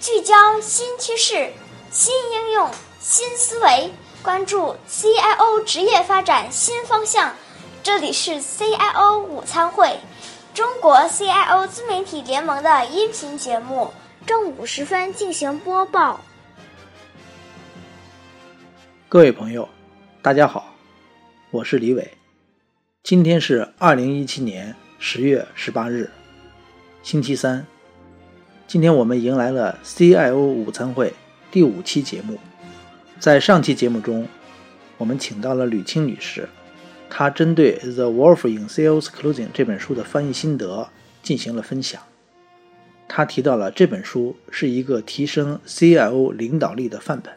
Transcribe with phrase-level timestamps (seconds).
[0.00, 1.52] 聚焦新趋势、
[1.90, 3.92] 新应用、新思维，
[4.22, 7.34] 关注 CIO 职业发展新方向。
[7.82, 10.00] 这里是 CIO 午餐会，
[10.54, 13.92] 中国 CIO 自媒体联盟的音频节目，
[14.24, 16.18] 正午时分进行播报。
[19.06, 19.68] 各位朋友，
[20.22, 20.74] 大家好，
[21.50, 22.16] 我是李伟。
[23.02, 26.10] 今天是二零一七年十月十八日，
[27.02, 27.66] 星期三。
[28.70, 31.12] 今天我们迎来了 CIO 午餐会
[31.50, 32.38] 第五期节目。
[33.18, 34.28] 在上期节目中，
[34.96, 36.48] 我们请到了吕青女士，
[37.08, 40.88] 她针对《The Wolf in Sales Closing》这本书的翻译心得
[41.20, 42.00] 进行了分享。
[43.08, 47.34] 她提到了这本书是一个提升 CIO 领导力的范本，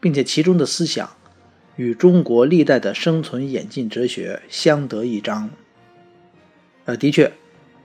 [0.00, 1.10] 并且其中的思想
[1.76, 5.50] 与中国历代的生存演进哲学相得益彰。
[6.86, 7.30] 呃，的确，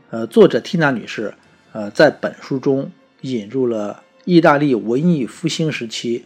[0.09, 1.33] 呃，作者缇娜女士。
[1.73, 2.91] 呃，在本书中
[3.22, 6.25] 引入了意大利文艺复兴时期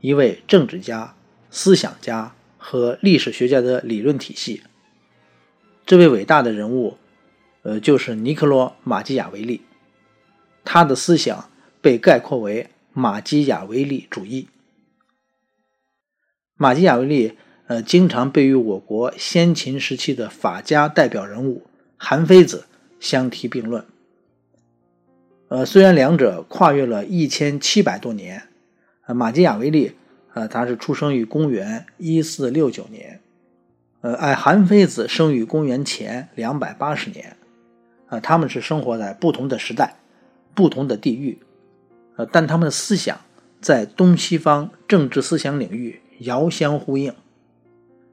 [0.00, 1.14] 一位政治家、
[1.50, 4.62] 思想家和历史学家的理论体系。
[5.84, 6.96] 这位伟大的人物，
[7.62, 9.62] 呃，就是尼科罗·马基雅维利。
[10.64, 11.50] 他的思想
[11.80, 14.48] 被概括为马基雅维利主义。
[16.56, 21.66] 马基雅维利，呃，经常被与我国先秦时期的法家代表人物
[21.96, 22.66] 韩非子
[22.98, 23.84] 相提并论。
[25.48, 28.42] 呃，虽然两者跨越了一千七百多年，
[29.06, 29.92] 呃，马基雅维利，
[30.34, 33.20] 呃，他是出生于公元一四六九年，
[34.02, 37.34] 呃，而韩非子生于公元前两百八十年，
[38.08, 39.96] 呃，他们是生活在不同的时代、
[40.54, 41.38] 不同的地域，
[42.16, 43.18] 呃，但他们的思想
[43.58, 47.14] 在东西方政治思想领域遥相呼应。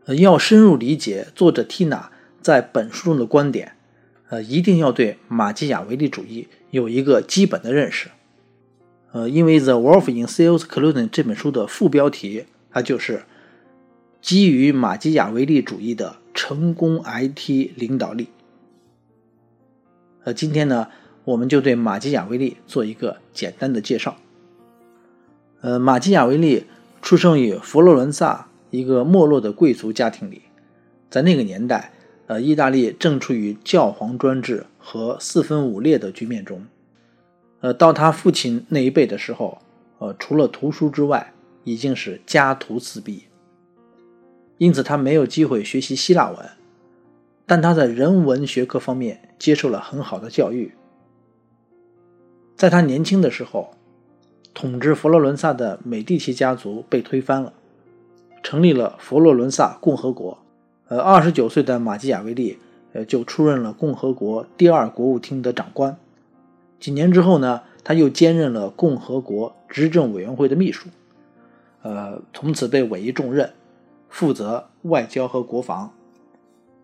[0.05, 2.09] 呃，要深入理解作者缇娜
[2.41, 3.74] 在本书中的观点。
[4.35, 8.09] 呃，一定要对马基雅维利主义有一个基本的认识。
[9.13, 13.23] 呃，因为《The Wolf in Sales Closing》这本书的副标题，它就是
[14.21, 18.27] 基于马基雅维利主义的成功 IT 领导力。
[20.25, 20.89] 呃，今天呢，
[21.23, 24.17] 我们就对马基雅维利做一个简单的介绍。
[25.61, 26.65] 呃，马基雅维利
[27.01, 30.41] 出生于佛罗伦萨一个没落的贵族家庭里，
[31.09, 31.93] 在那个年代。
[32.27, 36.65] 呃，意大利正处于教皇专制和四分五裂的局面中。
[37.59, 39.59] 呃，到他父亲那一辈的时候，
[39.99, 41.33] 呃，除了图书之外，
[41.63, 43.25] 已经是家徒四壁。
[44.57, 46.49] 因此，他没有机会学习希腊文，
[47.45, 50.73] 但他在人文学科方面接受了很好的教育。
[52.55, 53.71] 在他年轻的时候，
[54.53, 57.53] 统治佛罗伦萨的美第奇家族被推翻了，
[58.41, 60.44] 成立了佛罗伦萨共和国。
[60.87, 62.59] 呃，二十九岁的马基雅维利，
[62.93, 65.97] 呃，就出任了共和国第二国务厅的长官。
[66.79, 70.89] 几年之后呢，他又兼任了共和国执政委员会的秘书。
[71.81, 73.51] 呃，从此被委以重任，
[74.09, 75.91] 负责外交和国防，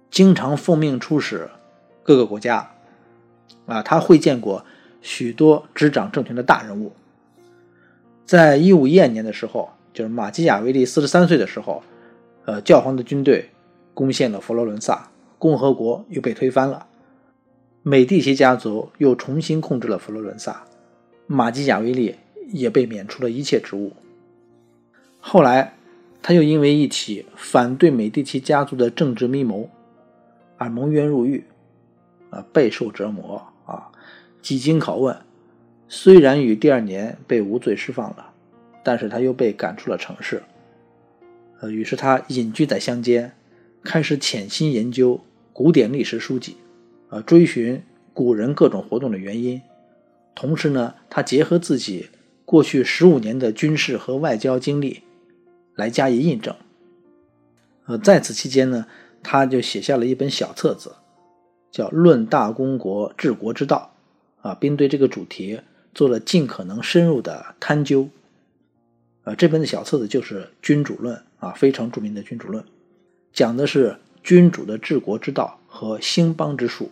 [0.09, 1.49] 经常奉命出使
[2.01, 2.71] 各个国家。
[3.67, 4.65] 啊，他会见过
[5.01, 6.91] 许多执掌政权的大人物。
[8.25, 11.83] 在一五一二年的时候，就是马基雅维利四十三岁的时候，
[12.45, 13.49] 呃，教皇的军队。
[13.93, 16.87] 攻陷了佛罗伦萨，共和国又被推翻了，
[17.83, 20.63] 美第奇家族又重新控制了佛罗伦萨，
[21.27, 22.15] 马基雅维利
[22.49, 23.93] 也被免除了一切职务。
[25.19, 25.73] 后来，
[26.21, 29.69] 他又因为一起反对美第奇家族的政治密谋
[30.57, 31.43] 而蒙冤入狱，
[32.29, 33.91] 啊，备受折磨啊，
[34.41, 35.17] 几经拷问，
[35.87, 38.31] 虽然于第二年被无罪释放了，
[38.83, 40.41] 但是他又被赶出了城市，
[41.59, 43.33] 呃，于是他隐居在乡间。
[43.83, 45.21] 开始潜心研究
[45.53, 46.57] 古典历史书籍，
[47.09, 47.83] 啊，追寻
[48.13, 49.61] 古人各种活动的原因。
[50.35, 52.09] 同时呢，他结合自己
[52.45, 55.01] 过去十五年的军事和外交经历
[55.75, 56.55] 来加以印证。
[57.85, 58.85] 呃，在此期间呢，
[59.23, 60.93] 他就写下了一本小册子，
[61.71, 63.93] 叫《论大公国治国之道》，
[64.47, 65.59] 啊，并对这个主题
[65.93, 68.09] 做了尽可能深入的探究。
[69.23, 72.63] 呃，这本小册子就是《君主论》啊，非常著名的《君主论》。
[73.33, 76.91] 讲的是君主的治国之道和兴邦之术，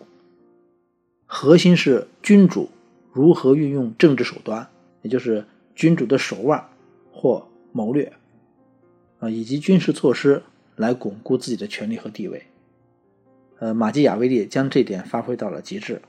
[1.25, 2.69] 核心是君主
[3.11, 4.67] 如何运用政治手段，
[5.01, 5.45] 也就是
[5.75, 6.69] 君主的手腕
[7.11, 8.13] 或谋略，
[9.19, 10.41] 啊，以及军事措施
[10.75, 12.43] 来巩固自己的权力和地位。
[13.59, 16.01] 呃，马基雅维利将这点发挥到了极致。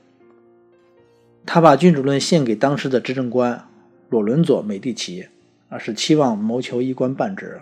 [1.45, 3.67] 他把《君主论》献给当时的执政官
[4.09, 5.27] 罗伦佐·美第奇，
[5.67, 7.61] 啊，是期望谋求一官半职，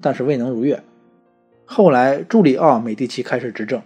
[0.00, 0.82] 但是未能如愿。
[1.72, 3.80] 后来，朱里奥·美第奇开始执政，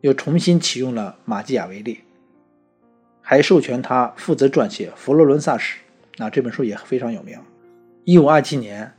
[0.00, 2.00] 又重新启用了马基雅维利。
[3.20, 5.76] 还授权他负责撰写《佛罗伦萨史》，
[6.16, 7.38] 那这本书也非常有名。
[8.02, 8.92] 一五二七年，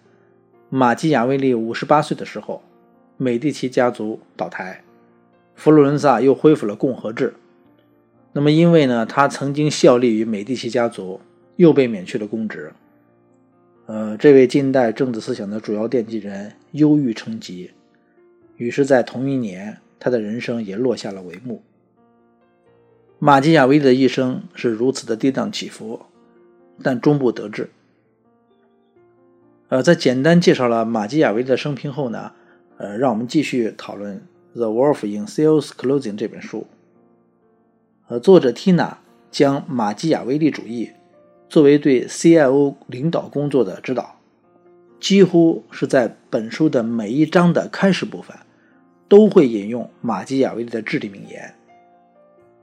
[0.69, 2.63] 马基雅维利五十八岁的时候，
[3.17, 4.81] 美第奇家族倒台，
[5.55, 7.33] 佛罗伦萨又恢复了共和制。
[8.31, 11.19] 那么，因为呢，他曾经效力于美第奇家族，
[11.57, 12.71] 又被免去了公职。
[13.85, 17.69] 呃，这位近代政治思想的主要奠基人忧郁成疾，
[18.57, 21.61] 于是，在同一年，他的人生也落下了帷幕。
[23.19, 26.01] 马基雅维利的一生是如此的跌宕起伏，
[26.81, 27.69] 但终不得志。
[29.69, 32.33] 呃，在简单介绍了马基雅维利的生平后呢，
[32.77, 34.17] 呃，让我们继续讨论
[34.53, 36.67] 《The Wolf in Sales Clothing》这本书。
[38.07, 38.97] 呃，作者 Tina
[39.31, 40.91] 将马基雅维利主义
[41.49, 44.19] 作为对 CIO 领导工作的指导，
[45.03, 48.37] 几乎是在本书的每一章的开始部分，
[49.09, 51.55] 都会引用马基雅维利的至理名言。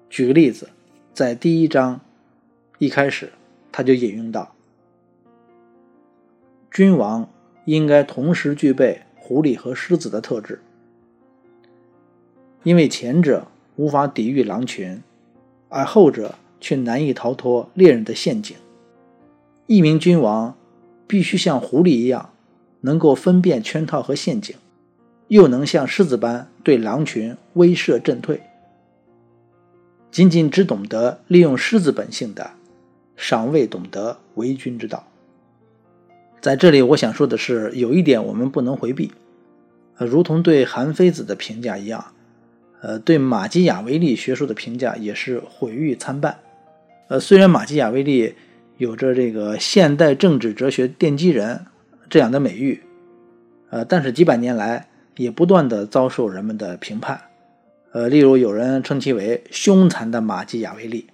[0.09, 0.71] 举个例子，
[1.13, 2.01] 在第一章
[2.79, 3.31] 一开始，
[3.71, 4.55] 他就引用到
[6.73, 7.29] ：“君王
[7.67, 10.63] 应该同时具备狐狸和狮子的特质，
[12.63, 15.03] 因为前者无法抵御狼群，
[15.69, 18.57] 而后者却难以逃脱猎人的陷阱。
[19.67, 20.57] 一名君王
[21.07, 22.30] 必须像狐狸一样，
[22.83, 24.57] 能够分辨圈套和陷阱，
[25.29, 28.41] 又能像狮子般对狼群威慑震退。”
[30.11, 32.51] 仅仅只懂得利用狮子本性的，
[33.17, 35.07] 尚未懂得为君之道。
[36.41, 39.13] 在这里，我想说的是，有一点我们不能回避，
[39.99, 42.13] 呃，如同对韩非子的评价一样，
[42.81, 46.39] 呃，对马基雅维利学说的评价也是毁誉参半。
[47.09, 48.35] 呃，虽然马基雅维利
[48.79, 51.67] 有着这个现代政治哲学奠基人
[52.11, 52.83] 这样的美誉，
[53.71, 57.23] 呃，但是几百年来也不断的遭受人们的评判。
[57.93, 61.07] 呃，例如有人称其为凶残的马基雅维利，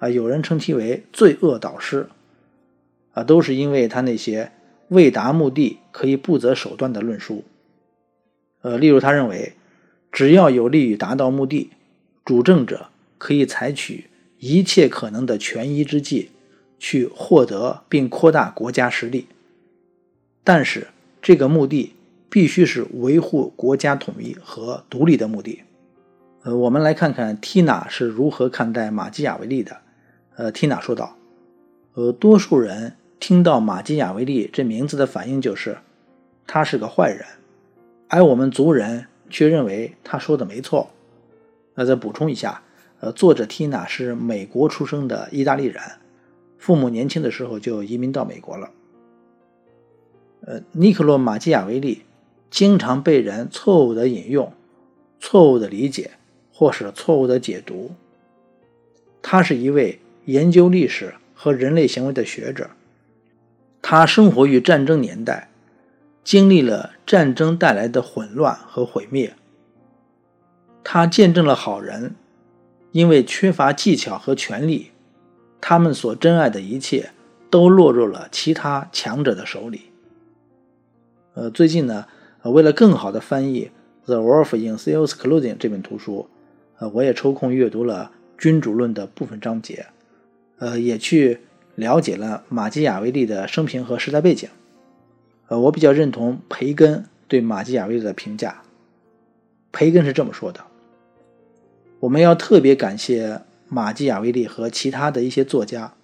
[0.00, 2.08] 啊，有人称其为罪恶导师，
[3.12, 4.50] 啊，都是因为他那些
[4.88, 7.44] 为达目的可以不择手段的论述。
[8.62, 9.54] 呃，例如他认为，
[10.10, 11.70] 只要有利于达到目的，
[12.24, 12.88] 主政者
[13.18, 16.30] 可以采取一切可能的权宜之计
[16.78, 19.26] 去获得并扩大国家实力，
[20.44, 20.86] 但是
[21.22, 21.94] 这个目的
[22.28, 25.62] 必须是维护国家统一和独立的目的。
[26.42, 29.78] 呃，我们来看看 Tina 是如何看待马基雅维利的。
[30.36, 31.16] 呃，Tina 说道
[31.94, 35.78] ：“呃，多数人听到马基雅维利这名字的反应就是
[36.46, 37.24] 他是个坏人，
[38.08, 40.90] 而我们族人却认为他说的没错。”
[41.76, 42.62] 那再补充一下，
[43.00, 45.82] 呃，作者 Tina 是美国出生的意大利人，
[46.58, 48.70] 父母年轻的时候就移民到美国了。
[50.46, 52.02] 呃，尼克洛·马基雅维利
[52.50, 54.52] 经常被人错误的引用，
[55.20, 56.12] 错误的理解。
[56.56, 57.96] 或是错误的解读。
[59.20, 62.70] 他是一位研究历史和人类行为的学者。
[63.82, 65.48] 他生活于战争年代，
[66.22, 69.34] 经历了战争带来的混乱和毁灭。
[70.84, 72.14] 他见证了好人
[72.92, 74.92] 因为缺乏技巧和权力，
[75.60, 77.10] 他们所珍爱的一切
[77.50, 79.90] 都落入了其他强者的手里。
[81.34, 82.06] 呃，最近呢，
[82.44, 83.70] 为了更好的翻译
[84.06, 86.28] 《The Wolf in Sales Clothing》这本图书。
[86.78, 89.86] 呃，我也抽空阅读了《君主论》的部分章节，
[90.58, 91.40] 呃，也去
[91.74, 94.48] 了解了马基雅维利的生平和时代背景。
[95.48, 98.62] 呃，我比较认同培根对马基雅维利的评价。
[99.72, 100.60] 培根是这么说的
[101.98, 105.94] ：“我们要特别感谢马基雅维利和其他的一些作家，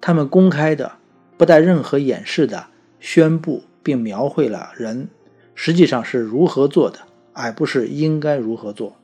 [0.00, 0.92] 他们公开的、
[1.36, 2.66] 不带任何掩饰的
[3.00, 5.08] 宣布并描绘了人
[5.54, 6.98] 实际上是如何做的，
[7.32, 8.96] 而不是应该如何做。”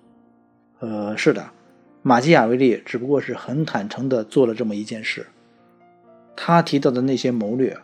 [0.81, 1.53] 呃，是的，
[2.03, 5.27] 马基雅维利只不过是很坦诚地做了这么一件事。
[6.37, 7.79] 他提到的那些谋略，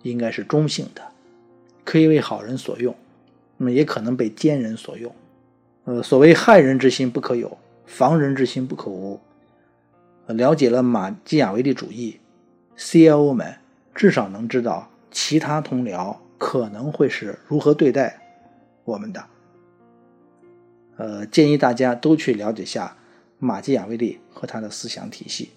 [0.00, 1.02] 应该是中性的，
[1.84, 2.96] 可以为好人所用，
[3.58, 5.14] 那么也可能被奸人所用。
[5.84, 9.20] 呃，所谓害人之心不可有，防人之心不可无。
[10.28, 12.18] 了解了马基雅维利主义
[12.78, 13.56] ，CIO 们
[13.94, 18.18] 至少能知道其他同僚可能会是如何对待
[18.84, 19.22] 我们的。
[20.96, 22.96] 呃，建议大家都去了解下
[23.38, 25.50] 马基雅维利和他的思想体系。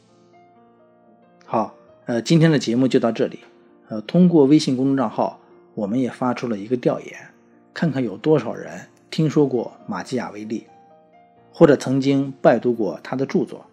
[1.45, 1.73] 好，
[2.05, 3.39] 呃，今天的节目就到这里。
[3.87, 5.39] 呃，通过微信公众账号，
[5.73, 7.29] 我们也发出了一个调研，
[7.73, 10.67] 看看有多少人听说过马基雅维利，
[11.53, 13.65] 或者曾经拜读过他的著作。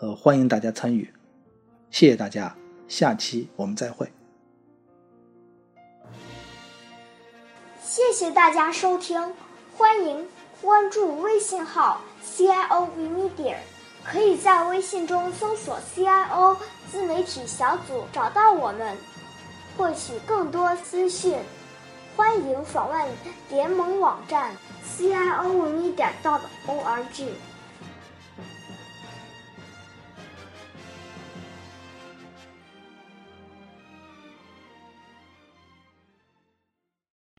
[0.00, 1.10] 呃，欢迎大家参与。
[1.90, 2.56] 谢谢大家，
[2.88, 4.10] 下期我们再会。
[7.94, 9.34] 谢谢大家收听，
[9.76, 10.26] 欢迎。
[10.62, 13.56] 关注微信号 CIO Media，
[14.02, 16.56] 可以在微信中搜索 “CIO
[16.90, 18.96] 自媒体小组”找到我们，
[19.76, 21.36] 获取更多资讯。
[22.16, 23.06] 欢迎访问
[23.50, 27.26] 联盟网站 CIO 为你点到的 org。